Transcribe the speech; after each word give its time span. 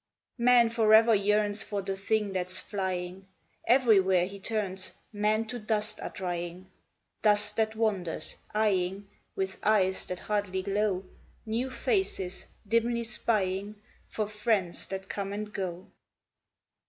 Man 0.39 0.71
forever 0.71 1.13
yearns 1.13 1.61
For 1.63 1.83
the 1.83 1.95
thing 1.95 2.33
that's 2.33 2.59
flying. 2.59 3.27
Everywhere 3.67 4.25
he 4.25 4.39
turns, 4.39 4.93
Men 5.13 5.45
to 5.45 5.59
dust 5.59 5.99
are 6.01 6.09
drying, 6.09 6.71
Dust 7.21 7.55
that 7.57 7.75
wanders, 7.75 8.35
eying 8.55 9.07
(With 9.35 9.59
eyes 9.61 10.07
that 10.07 10.17
hardly 10.21 10.63
glow) 10.63 11.03
New 11.45 11.69
faces, 11.69 12.47
dimly 12.67 13.03
spying 13.03 13.75
For 14.07 14.25
friends 14.25 14.87
that 14.87 15.07
come 15.07 15.33
and 15.33 15.53
go. 15.53 15.85